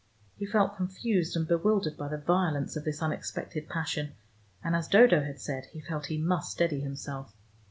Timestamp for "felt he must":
5.81-6.51